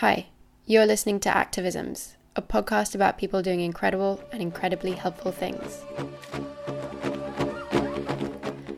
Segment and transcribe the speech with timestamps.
[0.00, 0.26] Hi,
[0.64, 5.82] you're listening to Activisms, a podcast about people doing incredible and incredibly helpful things.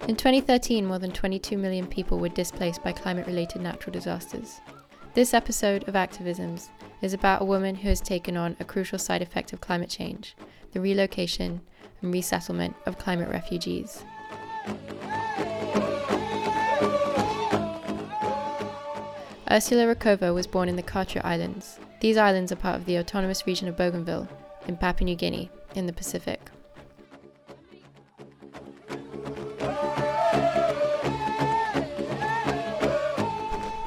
[0.09, 4.63] In 2013, more than 22 million people were displaced by climate related natural disasters.
[5.13, 6.71] This episode of Activisms
[7.03, 10.35] is about a woman who has taken on a crucial side effect of climate change
[10.73, 11.61] the relocation
[12.01, 14.05] and resettlement of climate refugees.
[19.53, 21.81] Ursula Rakova was born in the Carteret Islands.
[22.01, 24.29] These islands are part of the autonomous region of Bougainville
[24.69, 26.41] in Papua New Guinea in the Pacific.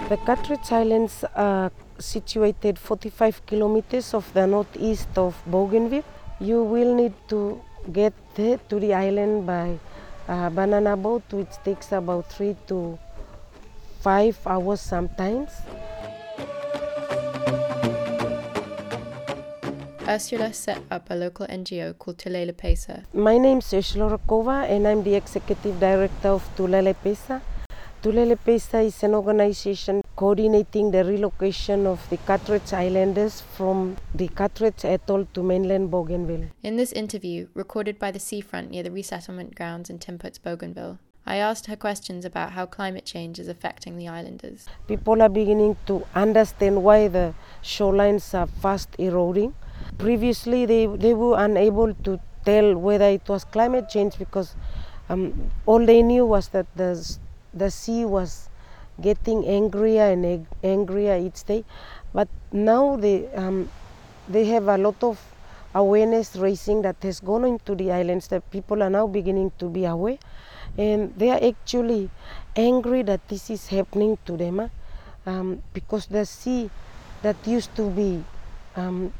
[0.10, 6.04] The Carteret Islands are situated 45 kilometers of the northeast of Bougainville.
[6.42, 7.62] You will need to
[7.94, 9.80] get to the island by
[10.28, 13.00] a banana boat, which takes about three to
[14.04, 15.50] five hours sometimes.
[20.06, 23.06] Ursula set up a local NGO called Tulele Peisa.
[23.14, 27.42] My name is Ursula Rakova and I'm the executive director of Tulele Peisa.
[28.04, 34.84] Tulele Peisa is an organization coordinating the relocation of the Carteret Islanders from the Carteret
[34.84, 36.50] Atoll to mainland Bougainville.
[36.62, 41.38] In this interview, recorded by the seafront near the resettlement grounds in Tinputz, Bougainville, I
[41.38, 44.68] asked her questions about how climate change is affecting the islanders.
[44.88, 49.56] People are beginning to understand why the shorelines are fast eroding.
[49.98, 54.56] Previously, they, they were unable to tell whether it was climate change because
[55.08, 57.18] um, all they knew was that the,
[57.54, 58.50] the sea was
[59.00, 61.64] getting angrier and angrier each day.
[62.14, 63.70] But now they, um,
[64.28, 65.22] they have a lot of
[65.74, 69.86] awareness raising that has gone into the islands that people are now beginning to be
[69.86, 70.18] aware
[70.78, 72.10] and they are actually
[72.56, 74.70] angry that this is happening to them huh?
[75.26, 76.70] um, because the sea
[77.22, 78.24] that used to be
[78.76, 79.14] um,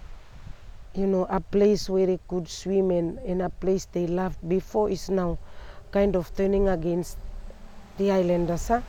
[0.94, 4.90] you know a place where they could swim and, and a place they loved before
[4.90, 5.38] is now
[5.92, 7.18] kind of turning against
[7.98, 8.82] the islanders huh?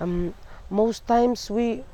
[0.00, 0.34] um,
[0.70, 1.84] most times we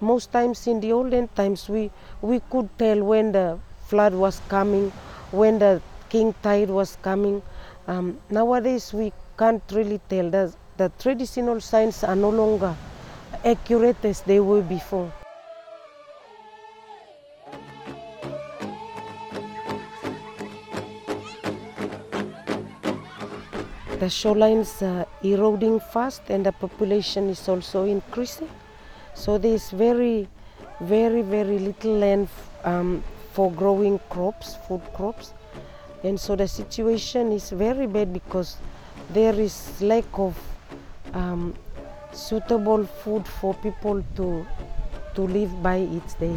[0.00, 1.90] most times in the olden times we
[2.22, 4.90] we could tell when the flood was coming
[5.30, 7.42] when the king tide was coming
[7.86, 10.30] um, nowadays we can't really tell.
[10.30, 12.74] The, the traditional signs are no longer
[13.44, 15.12] accurate as they were before.
[24.00, 28.50] The shorelines are eroding fast and the population is also increasing.
[29.14, 30.28] So there's very,
[30.80, 32.28] very, very little land
[32.64, 33.02] um,
[33.32, 35.32] for growing crops, food crops.
[36.02, 38.58] And so the situation is very bad because
[39.10, 40.36] there is lack of
[41.12, 41.54] um,
[42.12, 44.46] suitable food for people to
[45.14, 46.36] to live by each day.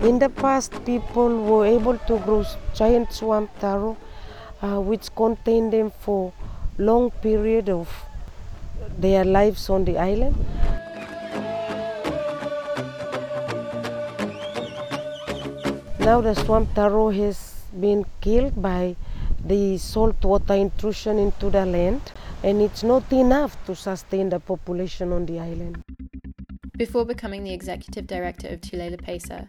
[0.00, 3.96] In the past, people were able to grow giant swamp taro,
[4.62, 6.32] uh, which contained them for
[6.78, 7.88] long period of
[8.98, 10.36] their lives on the island.
[15.98, 18.96] Now the swamp taro has been killed by
[19.44, 25.26] the saltwater intrusion into the land, and it's not enough to sustain the population on
[25.26, 25.82] the island.
[26.76, 29.46] Before becoming the executive director of Tulele Peisa,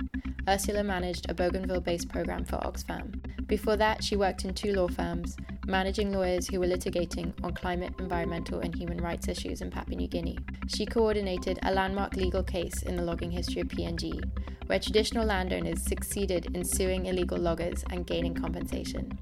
[0.48, 3.22] Ursula managed a Bougainville based program for Oxfam.
[3.48, 7.94] Before that, she worked in two law firms, managing lawyers who were litigating on climate,
[7.98, 10.38] environmental, and human rights issues in Papua New Guinea.
[10.68, 14.22] She coordinated a landmark legal case in the logging history of PNG,
[14.66, 19.18] where traditional landowners succeeded in suing illegal loggers and gaining compensation.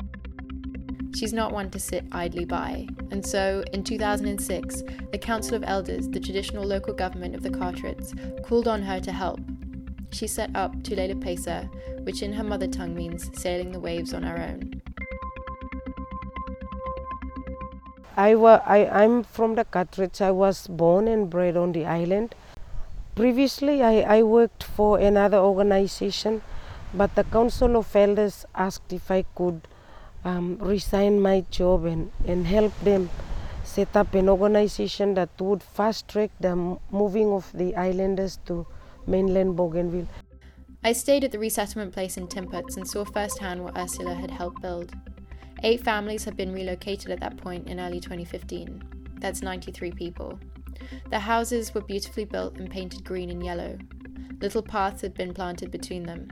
[1.15, 6.09] She's not one to sit idly by, and so in 2006, the Council of Elders,
[6.09, 9.39] the traditional local government of the Carterets, called on her to help.
[10.11, 11.69] She set up Tulele Peisa,
[12.05, 14.81] which in her mother tongue means sailing the waves on our own.
[18.15, 20.21] I wa- I, I'm from the Carterets.
[20.21, 22.35] I was born and bred on the island.
[23.15, 26.41] Previously, I, I worked for another organization,
[26.93, 29.67] but the Council of Elders asked if I could
[30.23, 33.09] um, resign my job and, and help them
[33.63, 36.55] set up an organization that would fast track the
[36.91, 38.65] moving of the islanders to
[39.07, 40.07] mainland Bougainville.
[40.85, 44.61] I stayed at the resettlement place in Tinputz and saw firsthand what Ursula had helped
[44.61, 44.93] build.
[45.63, 48.83] Eight families had been relocated at that point in early 2015.
[49.19, 50.39] That's 93 people.
[51.09, 53.79] The houses were beautifully built and painted green and yellow.
[54.39, 56.27] Little paths had been planted between them.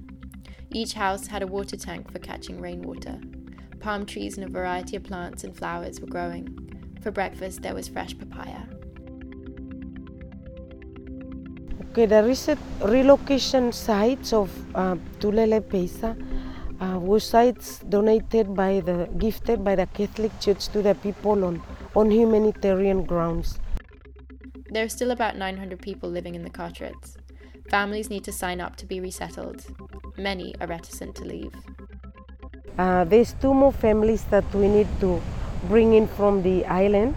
[0.70, 3.20] Each house had a water tank for catching rainwater.
[3.80, 7.00] Palm trees and a variety of plants and flowers were growing.
[7.02, 8.73] For breakfast, there was fresh papaya.
[11.94, 16.18] Okay, the recent relocation sites of uh, Tulele Peisa
[16.82, 21.62] uh, were sites donated by the, gifted by the Catholic Church to the people on,
[21.96, 23.60] on humanitarian grounds.
[24.72, 27.16] There are still about 900 people living in the Carterets.
[27.70, 29.64] Families need to sign up to be resettled.
[30.18, 31.54] Many are reticent to leave.
[32.80, 35.22] Uh, there's two more families that we need to
[35.68, 37.14] bring in from the island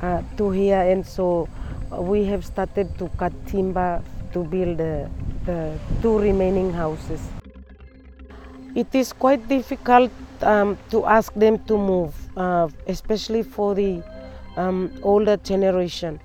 [0.00, 1.48] uh, to here, and so
[1.90, 4.00] we have started to cut timber
[4.32, 5.10] to build the,
[5.44, 7.20] the two remaining houses.
[8.74, 14.02] It is quite difficult um, to ask them to move, uh, especially for the
[14.56, 16.20] um, older generation.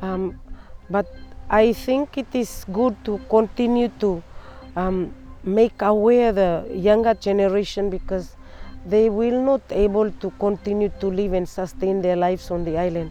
[0.00, 0.40] Um,
[0.88, 1.06] but
[1.48, 4.22] I think it is good to continue to
[4.76, 5.12] um,
[5.42, 8.36] make aware the younger generation because
[8.86, 13.10] they will not able to continue to live and sustain their lives on the island.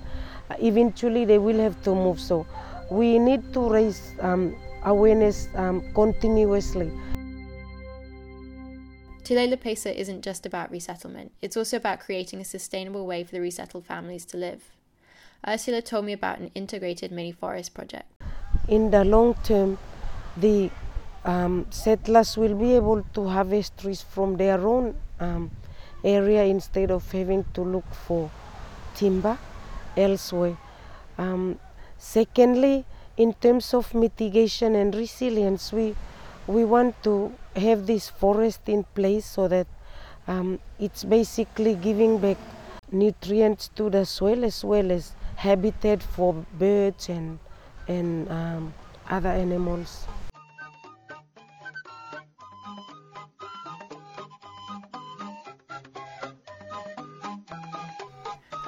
[0.49, 2.19] Uh, eventually they will have to move.
[2.19, 2.45] So
[2.89, 6.91] we need to raise um, awareness um, continuously.
[9.23, 13.41] Tulele Peisa isn't just about resettlement, it's also about creating a sustainable way for the
[13.41, 14.63] resettled families to live.
[15.47, 18.11] Ursula told me about an integrated mini forest project.
[18.67, 19.77] In the long term,
[20.35, 20.69] the
[21.23, 25.51] um, settlers will be able to harvest trees from their own um,
[26.03, 28.29] area instead of having to look for
[28.95, 29.37] timber
[29.95, 30.57] elsewhere.
[31.17, 31.59] Um,
[31.99, 32.85] secondly,
[33.17, 35.95] in terms of mitigation and resilience, we
[36.47, 39.67] we want to have this forest in place so that
[40.27, 42.37] um, it's basically giving back
[42.91, 47.37] nutrients to the soil as well as habitat for birds and
[47.87, 48.73] and um,
[49.09, 50.07] other animals.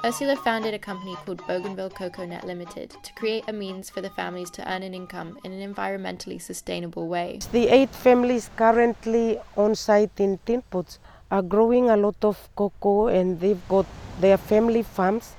[0.04, 4.10] Ursula founded a company called Bougainville Cocoa Net Limited to create a means for the
[4.10, 7.38] families to earn an income in an environmentally sustainable way.
[7.52, 10.98] The eight families currently on site in Tinputz
[11.30, 13.86] are growing a lot of cocoa and they've got
[14.18, 15.36] their family farms.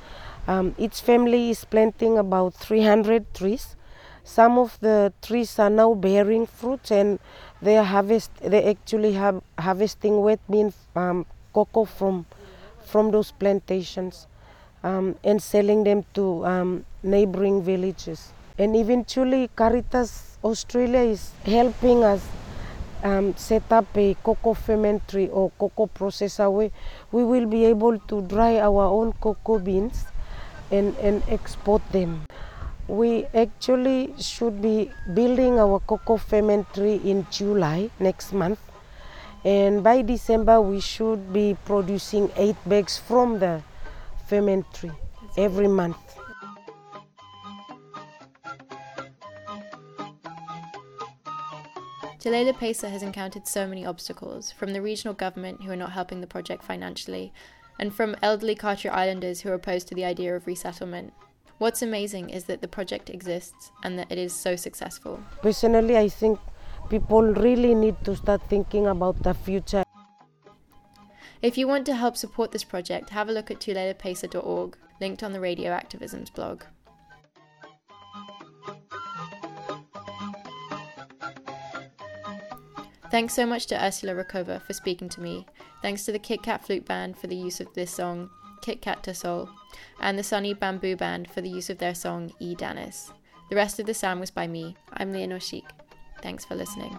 [0.47, 3.75] Um, each family is planting about 300 trees.
[4.23, 7.19] Some of the trees are now bearing fruits and
[7.61, 8.31] they are harvest.
[8.37, 12.27] They actually have harvesting wet bean um, cocoa from
[12.85, 14.27] from those plantations
[14.83, 18.33] um, and selling them to um, neighboring villages.
[18.57, 22.21] And eventually, Caritas Australia is helping us
[23.03, 26.71] um, set up a cocoa fermentary or cocoa processor where
[27.11, 30.05] we will be able to dry our own cocoa beans
[30.71, 32.25] and, and export them.
[32.87, 38.59] We actually should be building our cocoa fermentary in July next month.
[39.45, 43.61] And by December, we should be producing eight bags from the
[44.27, 44.91] fermentary
[45.37, 45.97] every month.
[52.19, 56.21] Tulele Peisa has encountered so many obstacles, from the regional government who are not helping
[56.21, 57.33] the project financially,
[57.79, 61.11] and from elderly Carteret Islanders who are opposed to the idea of resettlement.
[61.57, 65.19] What's amazing is that the project exists and that it is so successful.
[65.41, 66.39] Personally, I think
[66.89, 69.83] people really need to start thinking about the future.
[71.43, 75.33] If you want to help support this project, have a look at tulelepeisa.org, linked on
[75.33, 76.63] the Radio Activism's blog.
[83.11, 85.45] Thanks so much to Ursula Rakova for speaking to me.
[85.81, 88.29] Thanks to the Kit Kat Flute Band for the use of this song,
[88.61, 89.49] Kit Kat to Soul,
[89.99, 92.55] and the Sunny Bamboo Band for the use of their song, E.
[92.55, 93.11] Danis.
[93.49, 94.77] The rest of the sound was by me.
[94.93, 95.65] I'm Leonor Sheik.
[96.21, 96.97] Thanks for listening.